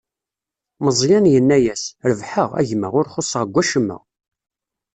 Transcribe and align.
Meẓyan 0.83 1.25
yenna-as: 1.33 1.83
Rebḥeɣ, 2.09 2.49
a 2.59 2.61
gma, 2.69 2.87
ur 2.99 3.05
xuṣṣeɣ 3.13 3.43
deg 3.45 3.53
wacemma. 3.55 3.97